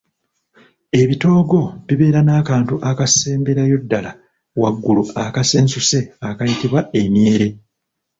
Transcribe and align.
Ebitoogo 1.01 1.59
bibeera 1.87 2.19
n'akantu 2.25 2.75
akasemberayo 2.89 3.75
ddala 3.83 4.11
waggulu 4.61 5.03
akasensuse 5.25 5.99
akayitibwa 6.29 6.81
emyere. 7.01 7.47